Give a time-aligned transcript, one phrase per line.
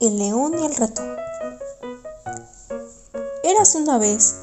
[0.00, 1.16] El león y el ratón.
[3.44, 4.36] Érase una vez,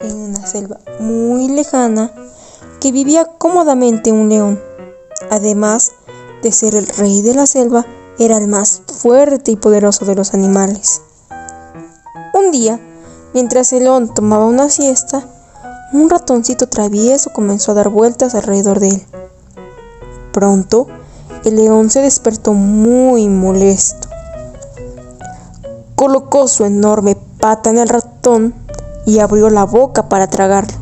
[0.00, 2.12] en una selva muy lejana,
[2.80, 4.60] que vivía cómodamente un león.
[5.30, 5.92] Además
[6.42, 7.86] de ser el rey de la selva,
[8.18, 11.02] era el más fuerte y poderoso de los animales.
[12.34, 12.80] Un día,
[13.32, 15.24] mientras el león tomaba una siesta,
[15.92, 19.06] un ratoncito travieso comenzó a dar vueltas alrededor de él.
[20.32, 20.86] Pronto,
[21.44, 24.08] el león se despertó muy molesto.
[25.94, 28.54] Colocó su enorme pata en el ratón
[29.06, 30.78] y abrió la boca para tragarlo.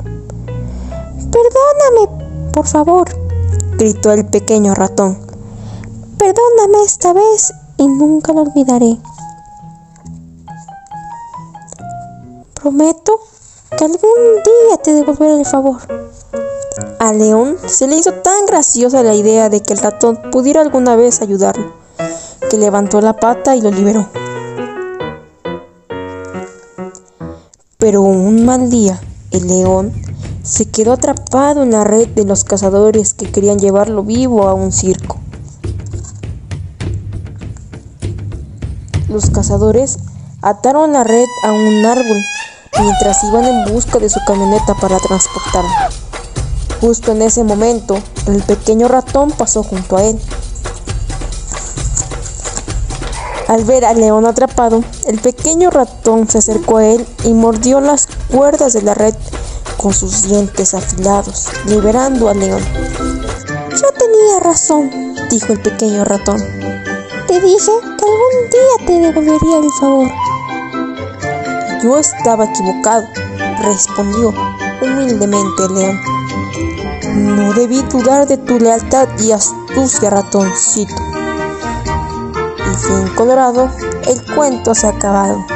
[1.31, 3.09] Perdóname, por favor,
[3.79, 5.19] gritó el pequeño ratón.
[6.19, 8.99] Perdóname esta vez y nunca lo olvidaré.
[12.55, 13.21] Prometo
[13.77, 13.99] que algún
[14.45, 15.81] día te devolveré el favor.
[16.98, 20.95] A León se le hizo tan graciosa la idea de que el ratón pudiera alguna
[20.95, 21.73] vez ayudarlo,
[22.51, 24.09] que levantó la pata y lo liberó.
[27.79, 29.93] Pero un mal día, el león
[30.43, 34.71] se quedó atrapado en la red de los cazadores que querían llevarlo vivo a un
[34.71, 35.19] circo.
[39.09, 39.99] Los cazadores
[40.43, 42.19] ataron la red a un árbol
[42.80, 46.05] mientras iban en busca de su camioneta para transportarla.
[46.80, 50.21] Justo en ese momento, el pequeño ratón pasó junto a él.
[53.49, 58.09] Al ver al león atrapado, el pequeño ratón se acercó a él y mordió las
[58.29, 59.15] cuerdas de la red
[59.77, 62.63] con sus dientes afilados, liberando al león.
[63.71, 66.41] Yo tenía razón, dijo el pequeño ratón.
[67.28, 70.09] Te dije que algún día te devolvería el favor.
[71.82, 73.06] Yo estaba equivocado,
[73.62, 74.34] respondió
[74.82, 76.00] humildemente el león.
[77.17, 80.95] No debí dudar de tu lealtad y astucia, ratoncito.
[82.59, 83.71] Y fin colorado,
[84.06, 85.56] el cuento se ha acabado.